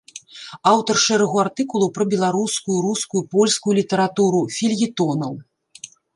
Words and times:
Аўтар 0.71 0.95
шэрагу 1.03 1.37
артыкулаў 1.43 1.89
пра 1.97 2.07
беларускую, 2.13 2.77
рускую, 2.87 3.23
польскую 3.35 3.73
літаратуру, 3.81 4.41
фельетонаў. 4.59 5.33